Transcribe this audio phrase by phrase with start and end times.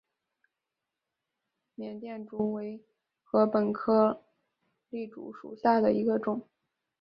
[1.75, 2.83] 缅甸竹为
[3.23, 4.23] 禾本科
[4.89, 6.49] 簕竹属下的一个种。